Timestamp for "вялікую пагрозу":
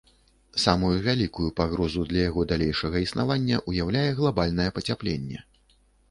1.07-2.05